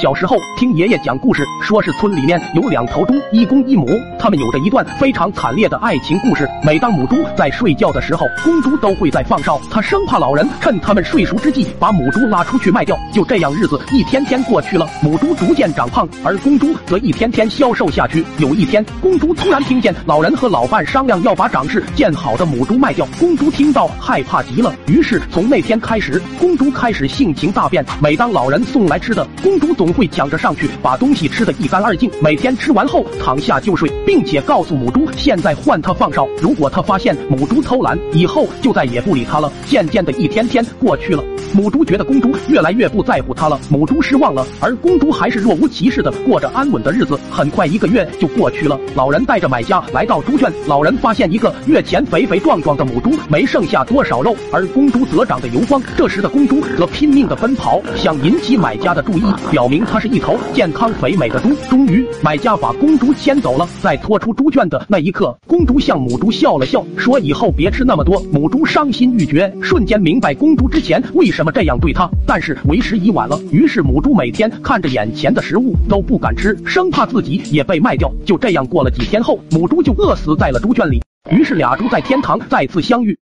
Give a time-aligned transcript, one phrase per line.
[0.00, 3.86] 小时候听爷爷讲故事，说是村里面有两头猪，一公一母，
[4.18, 6.48] 他们有着一段非常惨烈的爱情故事。
[6.64, 12.98] 每当母猪在睡觉的时候，公猪都会在放哨，他生怕老人趁他们睡熟之际把母猪拉出去卖掉。
[13.12, 18.24] 就这样，日子一天天过去了，母猪逐渐长胖，而公猪则一天天消瘦下去。
[18.38, 27.84] 有一天，公猪突然听见老人和老伴商量要把长势渐好的母猪卖掉，公猪听到害怕极了，于是从那天开始，公猪开始性情大变。
[28.00, 32.10] 每当老人送来吃的，公猪总会抢着上去把东西吃得一干二净。
[32.22, 36.26] 每天吃完后躺下就睡，并且告诉母猪现在换它放哨。
[36.40, 39.52] 如果它发现母猪偷懒，以后就再也不理它了。
[39.66, 47.18] 渐渐的一天天过去了，母猪觉得公猪越来越不在乎它了，母猪失望了，而公猪还是若无其事的过着安稳的日子。
[47.30, 55.80] 很快一个月就过去了，老人带着买家来到猪圈，老人发现一个月前肥肥壮壮的母猪没剩下多少肉，而公猪则长得油光。
[55.96, 61.50] 这时的公猪则拼命的奔跑，想引起买家的注意，表明它是一头健康肥美的猪。
[61.68, 68.20] 终于，买家把公猪牵走了，在拖出猪圈的那一刻，公猪向母猪笑了笑，说以后别吃那么多。
[68.32, 73.38] 母猪伤心欲绝，瞬间明白公猪之前为什么这样对它，但是为时已晚了。
[73.50, 78.10] 于是母猪每天看着眼前的食物都不敢吃，生怕自己也被卖掉。
[78.24, 81.02] 就这样过了几天后，母猪就饿死在了猪圈里。
[81.30, 83.20] 于是俩猪在天堂再次相遇。